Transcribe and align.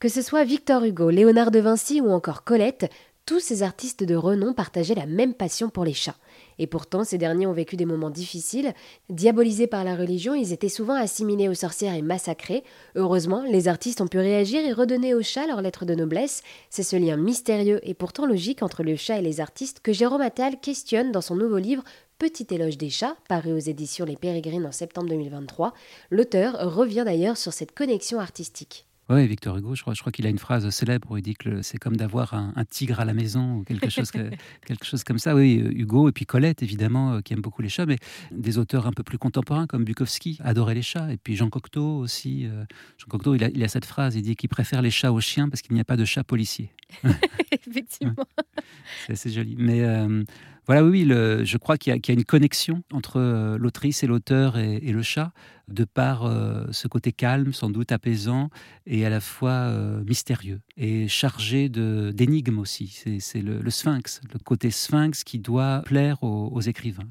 Que 0.00 0.08
ce 0.08 0.22
soit 0.22 0.44
Victor 0.44 0.82
Hugo, 0.84 1.10
Léonard 1.10 1.50
de 1.50 1.58
Vinci 1.58 2.00
ou 2.00 2.08
encore 2.10 2.42
Colette, 2.42 2.90
tous 3.26 3.38
ces 3.38 3.62
artistes 3.62 4.02
de 4.02 4.14
renom 4.14 4.54
partageaient 4.54 4.94
la 4.94 5.04
même 5.04 5.34
passion 5.34 5.68
pour 5.68 5.84
les 5.84 5.92
chats. 5.92 6.16
Et 6.58 6.66
pourtant, 6.66 7.04
ces 7.04 7.18
derniers 7.18 7.46
ont 7.46 7.52
vécu 7.52 7.76
des 7.76 7.84
moments 7.84 8.08
difficiles. 8.08 8.72
Diabolisés 9.10 9.66
par 9.66 9.84
la 9.84 9.94
religion, 9.94 10.34
ils 10.34 10.54
étaient 10.54 10.70
souvent 10.70 10.94
assimilés 10.94 11.50
aux 11.50 11.54
sorcières 11.54 11.92
et 11.92 12.00
massacrés. 12.00 12.64
Heureusement, 12.94 13.42
les 13.42 13.68
artistes 13.68 14.00
ont 14.00 14.06
pu 14.06 14.16
réagir 14.16 14.64
et 14.64 14.72
redonner 14.72 15.12
aux 15.12 15.20
chats 15.20 15.46
leur 15.46 15.60
lettre 15.60 15.84
de 15.84 15.94
noblesse. 15.94 16.42
C'est 16.70 16.82
ce 16.82 16.96
lien 16.96 17.18
mystérieux 17.18 17.80
et 17.82 17.92
pourtant 17.92 18.24
logique 18.24 18.62
entre 18.62 18.82
le 18.82 18.96
chat 18.96 19.18
et 19.18 19.22
les 19.22 19.42
artistes 19.42 19.80
que 19.80 19.92
Jérôme 19.92 20.22
Attal 20.22 20.60
questionne 20.60 21.12
dans 21.12 21.20
son 21.20 21.36
nouveau 21.36 21.58
livre 21.58 21.84
Petit 22.18 22.46
éloge 22.52 22.78
des 22.78 22.88
chats, 22.88 23.16
paru 23.28 23.52
aux 23.52 23.58
éditions 23.58 24.06
Les 24.06 24.16
Pérégrines 24.16 24.64
en 24.64 24.72
septembre 24.72 25.10
2023. 25.10 25.74
L'auteur 26.08 26.74
revient 26.74 27.02
d'ailleurs 27.04 27.36
sur 27.36 27.52
cette 27.52 27.72
connexion 27.72 28.18
artistique. 28.18 28.86
Oui, 29.10 29.26
Victor 29.26 29.56
Hugo, 29.56 29.74
je 29.74 29.82
crois, 29.82 29.92
je 29.92 30.00
crois 30.00 30.12
qu'il 30.12 30.24
a 30.24 30.30
une 30.30 30.38
phrase 30.38 30.70
célèbre 30.70 31.10
où 31.10 31.16
il 31.16 31.22
dit 31.22 31.34
que 31.34 31.62
c'est 31.62 31.78
comme 31.78 31.96
d'avoir 31.96 32.32
un, 32.32 32.64
tigre 32.64 33.00
à 33.00 33.04
la 33.04 33.12
maison 33.12 33.56
ou 33.56 33.64
quelque 33.64 33.90
chose, 33.90 34.12
quelque 34.12 34.84
chose 34.84 35.02
comme 35.02 35.18
ça. 35.18 35.34
Oui, 35.34 35.60
euh, 35.60 35.72
Hugo 35.72 36.08
et 36.08 36.12
puis 36.12 36.26
Colette, 36.26 36.62
évidemment, 36.62 37.14
euh, 37.14 37.20
qui 37.20 37.32
aime 37.32 37.40
beaucoup 37.40 37.60
les 37.60 37.68
chats, 37.68 37.86
mais 37.86 37.96
des 38.30 38.56
auteurs 38.56 38.86
un 38.86 38.92
peu 38.92 39.02
plus 39.02 39.18
contemporains 39.18 39.66
comme 39.66 39.82
Bukowski 39.84 40.38
adoraient 40.44 40.76
les 40.76 40.82
chats. 40.82 41.12
Et 41.12 41.16
puis 41.16 41.34
Jean 41.34 41.50
Cocteau 41.50 41.98
aussi. 41.98 42.46
Euh, 42.46 42.64
Jean 42.98 43.08
Cocteau, 43.08 43.34
il 43.34 43.42
a, 43.42 43.48
il 43.48 43.64
a 43.64 43.68
cette 43.68 43.84
phrase, 43.84 44.14
il 44.14 44.22
dit 44.22 44.36
qu'il 44.36 44.48
préfère 44.48 44.80
les 44.80 44.92
chats 44.92 45.12
aux 45.12 45.20
chiens 45.20 45.48
parce 45.48 45.60
qu'il 45.60 45.74
n'y 45.74 45.80
a 45.80 45.84
pas 45.84 45.96
de 45.96 46.04
chat 46.04 46.22
policier. 46.22 46.72
Effectivement. 47.68 48.14
c'est 49.06 49.14
assez 49.14 49.30
joli. 49.30 49.56
Mais 49.58 49.84
voilà, 50.70 50.84
oui, 50.84 51.04
je 51.04 51.56
crois 51.56 51.76
qu'il 51.76 51.92
y, 51.92 52.10
a 52.10 52.12
une 52.12 52.24
connexion 52.24 52.84
entre 52.92 53.56
l'autrice 53.58 54.04
et 54.04 54.06
l'auteur 54.06 54.56
et, 54.56 54.78
le 54.78 55.02
chat 55.02 55.32
de 55.66 55.82
par 55.82 56.26
euh, 56.26 56.64
ce 56.70 56.86
côté 56.86 57.10
calme, 57.10 57.52
sans 57.52 57.70
doute 57.70 57.90
apaisant, 57.90 58.50
et 58.86 59.04
à 59.04 59.10
la 59.10 59.18
fois 59.18 59.50
euh, 59.50 60.00
mystérieux, 60.04 60.60
et 60.76 61.08
chargé 61.08 61.68
d'énigmes 61.68 62.60
aussi. 62.60 63.02
C'est 63.18 63.42
le, 63.42 63.68
sphinx, 63.68 64.20
le 64.32 64.38
côté 64.38 64.70
sphinx 64.70 65.24
qui 65.24 65.40
doit 65.40 65.82
plaire 65.86 66.22
aux, 66.22 66.60
écrivains. 66.60 67.10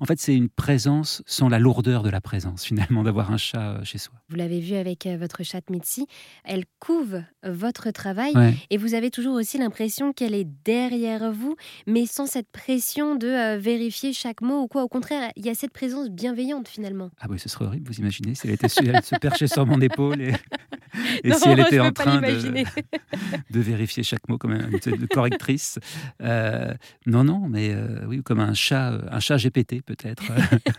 En 0.00 0.04
fait, 0.04 0.18
c'est 0.20 0.34
une 0.34 0.48
présence 0.48 1.22
sans 1.26 1.48
la 1.48 1.58
lourdeur 1.58 2.02
de 2.02 2.10
la 2.10 2.20
présence, 2.20 2.64
finalement, 2.64 3.02
d'avoir 3.02 3.30
un 3.30 3.36
chat 3.36 3.76
euh, 3.76 3.84
chez 3.84 3.98
soi. 3.98 4.14
Vous 4.28 4.36
l'avez 4.36 4.60
vu 4.60 4.74
avec 4.74 5.06
votre 5.06 5.42
chatte 5.42 5.70
Mitzi, 5.70 6.06
elle 6.44 6.64
couve 6.80 7.22
votre 7.44 7.90
travail, 7.90 8.32
et 8.70 8.76
vous 8.76 8.94
avez 8.94 9.10
toujours 9.10 9.34
aussi 9.34 9.58
l'impression 9.58 10.12
qu'elle 10.12 10.34
est 10.34 10.48
derrière 10.64 11.32
vous, 11.32 11.56
mais 11.86 12.06
sans 12.06 12.26
cette 12.26 12.50
pression 12.50 13.14
de 13.14 13.56
vérifier 13.56 14.12
chaque 14.12 14.40
mot 14.40 14.60
ou 14.62 14.68
quoi. 14.68 14.82
Au 14.82 14.88
contraire, 14.88 15.30
il 15.36 15.44
y 15.44 15.50
a 15.50 15.54
cette 15.54 15.72
présence 15.72 16.10
bienveillante, 16.10 16.68
finalement. 16.68 17.10
Ah 17.20 17.26
oui, 17.28 17.38
ce 17.38 17.48
serait 17.48 17.64
horrible 17.64 17.82
vous 17.92 18.00
imaginez 18.00 18.34
si 18.34 18.46
elle 18.46 18.54
était 18.54 18.68
se 18.68 19.16
perchait 19.16 19.46
sur 19.46 19.66
mon 19.66 19.80
épaule 19.80 20.20
et, 20.20 20.32
si 20.92 21.48
elle 21.48 21.60
était 21.60 21.80
en 21.80 21.92
train 21.92 22.20
de, 22.20 22.64
de, 23.50 23.60
vérifier 23.60 24.02
chaque 24.02 24.28
mot 24.28 24.38
comme 24.38 24.52
une, 24.52 25.08
correctrice. 25.08 25.78
Euh, 26.22 26.72
non, 27.06 27.24
non, 27.24 27.48
mais 27.48 27.70
euh, 27.72 28.04
oui, 28.06 28.22
comme 28.22 28.40
un 28.40 28.54
chat, 28.54 29.00
un 29.10 29.20
chat 29.20 29.36
GPT 29.36 29.82
peut-être, 29.82 30.24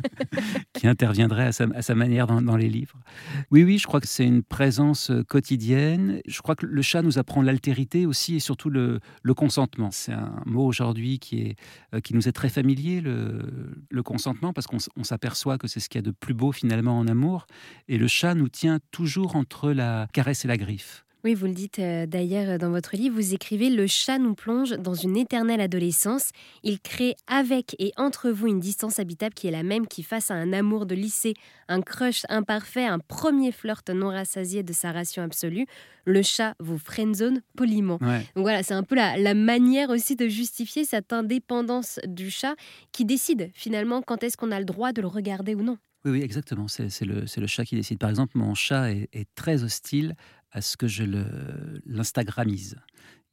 qui 0.74 0.88
interviendrait 0.88 1.48
à 1.48 1.52
sa, 1.52 1.96
manière 1.96 2.28
dans, 2.28 2.58
les 2.58 2.70
livres. 2.70 2.98
Oui, 3.52 3.64
oui, 3.64 3.78
je 3.78 3.88
crois 3.88 4.02
que 4.02 4.08
c'est 4.08 4.26
une 4.26 4.44
présence 4.44 5.10
euh, 5.10 5.24
quotidienne. 5.24 6.22
Je 6.28 6.42
crois 6.42 6.56
que 6.56 6.66
le 6.66 6.82
chat 6.82 7.02
nous 7.02 7.18
apprend 7.18 7.42
l'altérité 7.42 8.06
aussi 8.06 8.36
et 8.36 8.40
surtout 8.40 8.70
le, 8.70 9.00
consentement. 9.36 9.90
C'est 9.92 10.14
un 10.14 10.44
mot 10.46 10.66
aujourd'hui 10.66 11.18
qui, 11.18 11.42
est, 11.42 12.02
qui 12.02 12.14
nous 12.14 12.28
est 12.28 12.32
très 12.32 12.50
familier, 12.50 13.02
le, 13.02 13.74
le 13.90 14.04
consentement, 14.04 14.54
parce 14.54 14.68
qu'on 14.68 15.04
s'aperçoit 15.04 15.58
que 15.58 15.68
c'est 15.68 15.80
ce 15.80 15.90
qu'il 15.90 16.00
y 16.00 16.04
a 16.04 16.06
de 16.06 16.12
plus 16.12 16.36
beau 16.36 16.52
finalement 16.52 16.98
en 17.00 17.08
amour, 17.08 17.48
et 17.88 17.98
le 17.98 18.08
chat 18.08 18.36
nous 18.36 18.50
tient 18.50 18.80
toujours 18.92 19.36
entre 19.36 19.72
la 19.72 20.03
caresse 20.12 20.46
et 20.46 20.48
la 20.48 20.58
griffe. 20.58 21.03
Oui, 21.26 21.36
vous 21.36 21.46
le 21.46 21.54
dites 21.54 21.80
euh, 21.80 22.06
d'ailleurs 22.06 22.50
euh, 22.50 22.58
dans 22.58 22.70
votre 22.70 22.98
livre, 22.98 23.16
vous 23.16 23.34
écrivez 23.34 23.70
Le 23.70 23.88
chat 23.88 24.20
nous 24.20 24.36
plonge 24.36 24.72
dans 24.72 24.94
une 24.94 25.16
éternelle 25.16 25.62
adolescence. 25.62 26.32
Il 26.64 26.82
crée 26.82 27.16
avec 27.28 27.78
et 27.80 27.94
entre 27.96 28.30
vous 28.30 28.48
une 28.48 28.60
distance 28.60 29.00
habitable 29.00 29.34
qui 29.34 29.48
est 29.48 29.52
la 29.52 29.64
même 29.64 29.88
qui 29.88 30.04
face 30.04 30.32
à 30.32 30.34
un 30.34 30.52
amour 30.52 30.86
de 30.86 30.96
lycée, 30.96 31.34
un 31.70 31.82
crush 31.82 32.24
imparfait, 32.28 32.86
un 32.86 33.00
premier 33.00 33.54
flirt 33.54 33.90
non 33.90 34.10
rassasié 34.10 34.64
de 34.64 34.74
sa 34.74 34.92
ration 34.92 35.24
absolue. 35.24 35.66
Le 36.04 36.22
chat 36.24 36.56
vous 36.60 36.78
friendzone 36.78 37.42
poliment. 37.56 38.00
Donc 38.36 38.44
voilà, 38.44 38.62
c'est 38.62 38.74
un 38.74 38.84
peu 38.84 38.96
la, 38.96 39.16
la 39.16 39.34
manière 39.34 39.92
aussi 39.92 40.18
de 40.18 40.28
justifier 40.28 40.84
cette 40.84 41.14
indépendance 41.14 42.02
du 42.06 42.30
chat 42.30 42.56
qui 42.92 43.06
décide 43.06 43.50
finalement 43.54 44.02
quand 44.02 44.24
est-ce 44.24 44.36
qu'on 44.36 44.52
a 44.52 44.60
le 44.60 44.66
droit 44.66 44.92
de 44.92 45.00
le 45.00 45.08
regarder 45.08 45.56
ou 45.56 45.62
non. 45.62 45.78
Oui, 46.06 46.12
oui, 46.12 46.22
exactement. 46.22 46.68
C'est 46.68 47.06
le, 47.06 47.24
le, 47.38 47.48
chat 47.48 47.64
qui 47.64 47.76
décide. 47.76 47.98
Par 47.98 48.10
exemple, 48.10 48.38
mon 48.38 48.54
chat 48.56 48.92
est, 48.92 49.28
très 49.36 49.64
hostile 49.64 50.16
à 50.54 50.62
ce 50.62 50.78
que 50.78 50.88
je 50.88 51.04
l'instagrammise. 51.86 52.78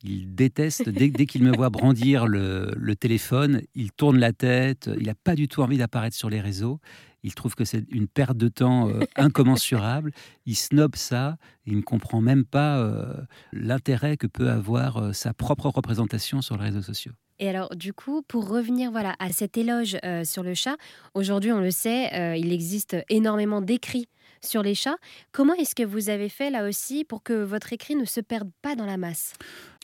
Il 0.03 0.35
déteste, 0.35 0.89
dès, 0.89 1.11
dès 1.11 1.27
qu'il 1.27 1.45
me 1.45 1.55
voit 1.55 1.69
brandir 1.69 2.27
le, 2.27 2.73
le, 2.75 2.97
téléphone, 2.97 3.61
il 3.75 3.93
tourne 3.93 4.19
la 4.19 4.33
tête, 4.33 4.89
il 4.99 5.07
n'a 5.07 5.15
pas 5.15 5.35
du 5.35 5.47
tout 5.47 5.61
envie 5.61 5.77
d'apparaître 5.77 6.17
sur 6.17 6.31
les 6.31 6.41
réseaux. 6.41 6.81
Il 7.23 7.35
trouve 7.35 7.55
que 7.55 7.65
c'est 7.65 7.85
une 7.91 8.09
perte 8.09 8.37
de 8.37 8.49
temps 8.49 8.89
euh, 8.89 9.01
incommensurable. 9.17 10.13
Il 10.47 10.57
snob 10.57 10.97
ça. 10.97 11.37
Il 11.67 11.77
ne 11.77 11.83
comprend 11.83 12.21
même 12.21 12.45
pas 12.45 12.79
euh, 12.79 13.15
l'intérêt 13.53 14.17
que 14.17 14.27
peut 14.27 14.51
avoir 14.51 14.97
euh, 14.97 15.13
sa 15.13 15.35
propre 15.35 15.69
représentation 15.69 16.41
sur 16.41 16.57
les 16.57 16.65
réseaux 16.65 16.83
sociaux. 16.83 17.13
Et 17.39 17.49
alors, 17.49 17.75
du 17.75 17.93
coup, 17.93 18.23
pour 18.23 18.49
revenir 18.49 18.91
voilà, 18.91 19.17
à 19.19 19.31
cet 19.31 19.57
éloge 19.57 19.97
sur 20.25 20.43
le 20.43 20.53
chat, 20.53 20.77
aujourd'hui, 21.15 21.53
on 21.53 21.61
le 21.61 21.71
sait, 21.71 22.39
il 22.39 22.53
existe 22.53 22.99
énormément 23.09 23.63
d'écrits 23.63 24.09
sur 24.45 24.63
les 24.63 24.75
chats. 24.75 24.97
Comment 25.33 25.55
est-ce 25.55 25.75
que 25.75 25.83
vous 25.83 26.09
avez 26.09 26.29
fait 26.29 26.51
là 26.51 26.69
aussi 26.69 27.05
pour 27.05 27.23
que 27.23 27.43
votre 27.43 27.73
écrit 27.73 27.97
ne 27.97 28.05
se 28.05 28.21
perde 28.21 28.51
pas 28.63 28.77
dans 28.77 28.87
la 28.87 28.97
masse? 28.97 29.35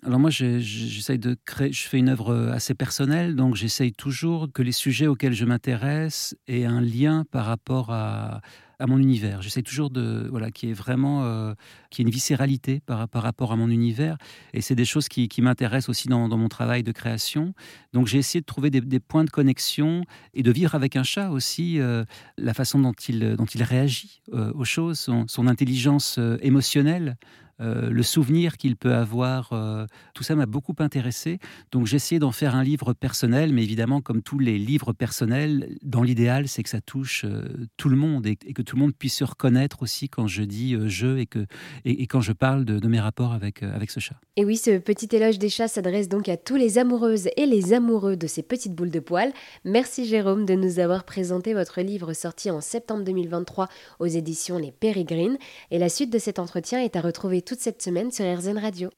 Alors 0.04 0.18
moi, 0.18 0.30
j'essaye 0.30 1.18
de 1.18 1.36
créer, 1.44 1.72
je 1.72 1.88
fais 1.88 1.98
une 1.98 2.10
œuvre 2.10 2.50
assez 2.52 2.74
personnelle, 2.74 3.34
donc 3.34 3.54
j'essaye 3.54 3.92
toujours 3.92 4.48
que 4.52 4.62
les 4.62 4.72
sujets 4.72 5.06
auxquels 5.06 5.32
je 5.32 5.44
m'intéresse 5.46 6.36
aient 6.48 6.66
un 6.66 6.80
lien 6.80 7.24
par 7.30 7.46
rapport 7.46 7.90
à, 7.90 8.42
à 8.78 8.86
mon 8.86 8.98
univers. 8.98 9.42
J'essaie 9.42 9.62
toujours 9.62 9.90
de 9.90 10.26
voilà 10.30 10.50
qui 10.50 10.70
est 10.70 10.72
vraiment 10.72 11.24
euh, 11.24 11.54
qui 11.90 12.02
est 12.02 12.04
une 12.04 12.10
viscéralité 12.10 12.80
par, 12.80 13.08
par 13.08 13.22
rapport 13.22 13.52
à 13.52 13.56
mon 13.56 13.68
univers 13.68 14.16
et 14.52 14.60
c'est 14.60 14.74
des 14.74 14.84
choses 14.84 15.08
qui, 15.08 15.28
qui 15.28 15.42
m'intéressent 15.42 15.88
aussi 15.88 16.08
dans, 16.08 16.28
dans, 16.28 16.36
mon 16.36 16.48
travail 16.48 16.82
de 16.82 16.92
création. 16.92 17.54
Donc 17.92 18.06
j'ai 18.06 18.18
essayé 18.18 18.40
de 18.40 18.46
trouver 18.46 18.70
des, 18.70 19.00
points 19.00 19.24
de 19.24 19.30
connexion 19.30 20.02
et 20.34 20.42
de 20.42 20.50
vivre 20.50 20.74
avec 20.74 20.96
un 20.96 21.02
chat 21.02 21.30
aussi 21.30 21.80
euh, 21.80 22.04
la 22.36 22.54
façon 22.54 22.78
dont 22.78 22.92
il 23.08 23.36
dont 23.36 23.46
il 23.46 23.62
réagit 23.62 24.20
euh, 24.32 24.52
aux 24.54 24.64
choses, 24.64 25.08
son 25.26 25.46
intelligence 25.46 26.18
émotionnelle. 26.40 27.16
Euh, 27.60 27.88
le 27.90 28.02
souvenir 28.02 28.56
qu'il 28.56 28.76
peut 28.76 28.94
avoir, 28.94 29.52
euh, 29.52 29.86
tout 30.14 30.22
ça 30.22 30.34
m'a 30.34 30.46
beaucoup 30.46 30.74
intéressé. 30.78 31.38
Donc 31.72 31.86
j'ai 31.86 31.96
essayé 31.96 32.18
d'en 32.18 32.32
faire 32.32 32.54
un 32.54 32.62
livre 32.62 32.92
personnel, 32.92 33.52
mais 33.52 33.62
évidemment, 33.62 34.00
comme 34.00 34.22
tous 34.22 34.38
les 34.38 34.58
livres 34.58 34.92
personnels, 34.92 35.76
dans 35.82 36.02
l'idéal, 36.02 36.48
c'est 36.48 36.62
que 36.62 36.68
ça 36.68 36.80
touche 36.80 37.24
euh, 37.24 37.66
tout 37.76 37.88
le 37.88 37.96
monde 37.96 38.26
et, 38.26 38.36
que 38.36 38.62
tout 38.62 38.76
le 38.76 38.82
monde 38.82 38.94
puisse 38.94 39.14
se 39.14 39.24
reconnaître 39.24 39.82
aussi 39.82 40.08
quand 40.08 40.26
je 40.26 40.42
dis 40.42 40.76
je 40.86 41.18
et, 41.18 41.26
que, 41.26 41.46
et, 41.84 42.06
quand 42.06 42.20
je 42.20 42.32
parle 42.32 42.64
de, 42.64 42.86
mes 42.86 43.00
rapports 43.00 43.32
avec, 43.32 43.62
avec 43.62 43.90
ce 43.90 44.00
chat. 44.00 44.16
Et 44.36 44.44
oui, 44.44 44.56
ce 44.56 44.78
petit 44.78 45.08
éloge 45.14 45.38
des 45.38 45.48
chats 45.48 45.68
s'adresse 45.68 46.08
donc 46.08 46.28
à 46.28 46.36
tous 46.36 46.56
les 46.56 46.78
amoureuses 46.78 47.28
et 47.36 47.46
les 47.46 47.72
amoureux 47.72 48.16
de 48.16 48.26
ces 48.26 48.42
petites 48.42 48.74
boules 48.74 48.90
de 48.90 49.00
poils. 49.00 49.32
Merci 49.64 50.06
Jérôme 50.06 50.46
de 50.46 50.54
nous 50.54 50.78
avoir 50.78 51.04
présenté 51.04 51.54
votre 51.54 51.80
livre 51.80 52.12
sorti 52.12 52.50
en 52.50 52.60
septembre 52.60 53.04
2023 53.04 53.68
aux 53.98 54.06
éditions 54.06 54.58
Les 54.58 54.72
Pérégrines. 54.72 55.38
Et 55.70 55.78
la 55.78 55.88
suite 55.88 56.12
de 56.12 56.18
cet 56.18 56.38
entretien 56.38 56.80
est 56.80 56.96
à 56.96 57.00
retrouver 57.00 57.42
toute 57.46 57.60
cette 57.60 57.80
semaine 57.80 58.10
sur 58.10 58.24
RZN 58.24 58.58
Radio. 58.58 58.90